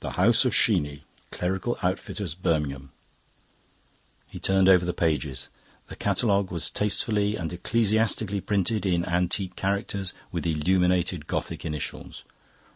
"The 0.00 0.10
House 0.18 0.44
of 0.44 0.52
Sheeny, 0.52 1.02
Clerical 1.30 1.78
Outfitters, 1.84 2.34
Birmingham." 2.34 2.90
He 4.26 4.40
turned 4.40 4.68
over 4.68 4.84
the 4.84 4.92
pages. 4.92 5.50
The 5.86 5.94
catalogue 5.94 6.50
was 6.50 6.68
tastefully 6.68 7.36
and 7.36 7.52
ecclesiastically 7.52 8.40
printed 8.40 8.84
in 8.84 9.04
antique 9.04 9.54
characters 9.54 10.14
with 10.32 10.48
illuminated 10.48 11.28
Gothic 11.28 11.64
initials. 11.64 12.24